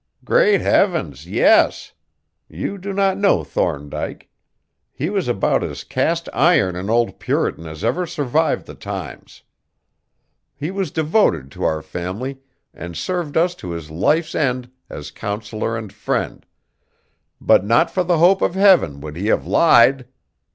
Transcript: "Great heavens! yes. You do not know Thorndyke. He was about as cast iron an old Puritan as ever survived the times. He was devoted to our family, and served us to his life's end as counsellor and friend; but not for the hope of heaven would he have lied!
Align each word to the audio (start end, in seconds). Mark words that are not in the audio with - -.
"Great 0.25 0.61
heavens! 0.61 1.27
yes. 1.27 1.93
You 2.49 2.79
do 2.79 2.91
not 2.91 3.19
know 3.19 3.43
Thorndyke. 3.43 4.31
He 4.91 5.11
was 5.11 5.27
about 5.27 5.63
as 5.63 5.83
cast 5.83 6.27
iron 6.33 6.75
an 6.75 6.89
old 6.89 7.19
Puritan 7.19 7.67
as 7.67 7.83
ever 7.83 8.07
survived 8.07 8.65
the 8.65 8.73
times. 8.73 9.43
He 10.55 10.71
was 10.71 10.89
devoted 10.89 11.51
to 11.51 11.63
our 11.65 11.83
family, 11.83 12.39
and 12.73 12.97
served 12.97 13.37
us 13.37 13.53
to 13.53 13.69
his 13.69 13.91
life's 13.91 14.33
end 14.33 14.71
as 14.89 15.11
counsellor 15.11 15.77
and 15.77 15.93
friend; 15.93 16.47
but 17.39 17.63
not 17.63 17.91
for 17.91 18.03
the 18.03 18.17
hope 18.17 18.41
of 18.41 18.55
heaven 18.55 19.01
would 19.01 19.15
he 19.15 19.27
have 19.27 19.45
lied! 19.45 20.07